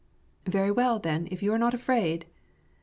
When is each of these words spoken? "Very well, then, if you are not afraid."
"Very 0.55 0.71
well, 0.71 0.97
then, 0.97 1.27
if 1.29 1.43
you 1.43 1.53
are 1.53 1.59
not 1.59 1.75
afraid." 1.75 2.25